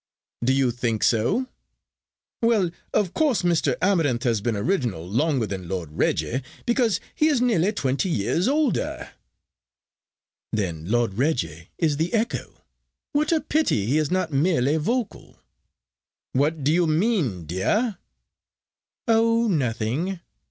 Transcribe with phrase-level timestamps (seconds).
[0.43, 1.45] "Do you think so?
[2.41, 3.75] Well, of course Mr.
[3.83, 9.11] Amarinth has been original longer than Lord Reggie, because he is nearly twenty years older."
[10.51, 12.63] "Then Lord Reggie is the echo.
[13.13, 15.37] What a pity he is not merely vocal."
[16.33, 17.99] "What do you mean, dear?"
[19.07, 19.47] "Oh!
[19.49, 20.19] nothing.